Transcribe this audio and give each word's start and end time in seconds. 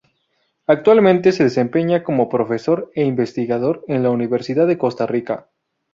Actualmente, 0.65 1.31
se 1.31 1.43
desempeña 1.43 2.03
como 2.03 2.27
profesor 2.27 2.91
e 2.95 3.03
investigador 3.03 3.85
en 3.87 4.01
la 4.01 4.09
Universidad 4.09 4.65
de 4.65 4.79
Costa 4.79 5.05
Rica. 5.05 5.47